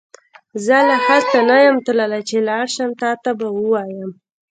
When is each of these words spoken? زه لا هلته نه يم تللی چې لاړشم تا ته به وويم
زه 0.65 0.77
لا 0.87 0.97
هلته 1.07 1.37
نه 1.49 1.57
يم 1.65 1.77
تللی 1.85 2.21
چې 2.29 2.37
لاړشم 2.47 2.89
تا 3.01 3.11
ته 3.23 3.31
به 3.39 3.47
وويم 3.55 4.09